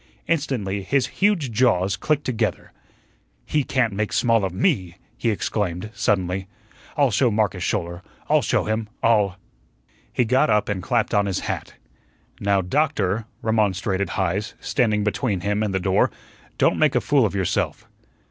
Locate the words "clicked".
1.95-2.23